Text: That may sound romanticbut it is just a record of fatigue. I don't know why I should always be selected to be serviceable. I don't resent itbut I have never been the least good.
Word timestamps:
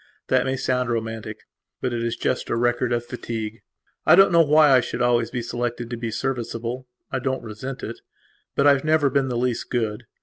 That 0.29 0.45
may 0.47 0.57
sound 0.57 0.89
romanticbut 0.89 1.35
it 1.93 2.03
is 2.03 2.15
just 2.15 2.49
a 2.49 2.55
record 2.55 2.91
of 2.91 3.05
fatigue. 3.05 3.61
I 4.03 4.15
don't 4.15 4.31
know 4.31 4.41
why 4.41 4.71
I 4.71 4.79
should 4.81 4.99
always 5.03 5.29
be 5.29 5.43
selected 5.43 5.91
to 5.91 5.95
be 5.95 6.09
serviceable. 6.09 6.87
I 7.11 7.19
don't 7.19 7.43
resent 7.43 7.81
itbut 7.81 8.65
I 8.65 8.71
have 8.73 8.83
never 8.83 9.11
been 9.11 9.27
the 9.27 9.37
least 9.37 9.69
good. 9.69 10.07